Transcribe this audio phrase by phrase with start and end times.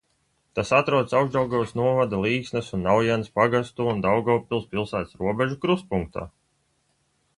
[0.59, 6.25] Tas atrodas Augšdaugavas novada Līksnas un Naujenes pagastu un Daugavpils pilsētas robežu krustpunktā.